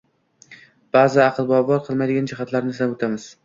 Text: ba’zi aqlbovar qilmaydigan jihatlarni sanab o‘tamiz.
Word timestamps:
ba’zi 0.97 1.21
aqlbovar 1.27 1.85
qilmaydigan 1.91 2.33
jihatlarni 2.35 2.77
sanab 2.83 3.01
o‘tamiz. 3.01 3.33